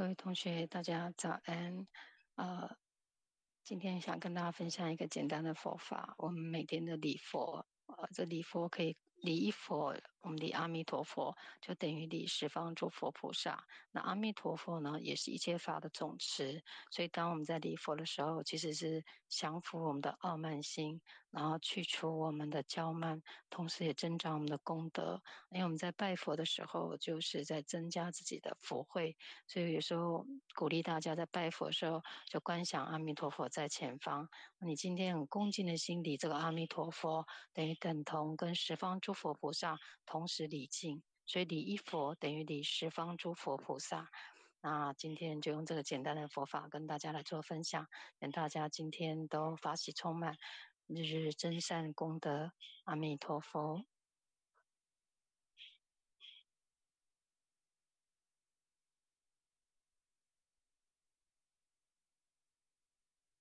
[0.00, 1.86] 各位同学，大家早安。
[2.36, 2.74] 呃，
[3.62, 6.14] 今天想跟大家分享一个简单的佛法。
[6.16, 8.96] 我们每天的礼佛，呃，这礼佛可以。
[9.16, 13.64] 礼佛，我们的阿弥陀佛，就等于礼十方诸佛菩萨。
[13.90, 16.62] 那阿弥陀佛呢，也是一切法的总持。
[16.90, 25.20] 所以，当我们在礼佛的时候，其实是降伏我们的傲慢心，然后去除我们的骄慢，同时也增长我们的功德。
[25.50, 29.16] 因为我们在拜佛的时候，就是在增加自己的福慧。
[29.46, 34.28] 所以有时候鼓励大家在拜佛的时候，就观想阿弥陀佛在前方。
[34.60, 39.00] 你今天很恭敬的心礼这个阿弥陀佛，等于等同跟十方。
[39.00, 39.78] 诸佛菩萨
[40.10, 44.10] 同时礼敬，所以礼一佛等于礼十方诸佛菩萨。
[44.60, 47.86] 那今天就用这个简单的佛法跟大家来做分享，
[48.18, 50.36] 愿大家今天都法喜充满，
[50.88, 52.50] 日日增善功德。
[52.86, 53.84] 阿弥陀佛。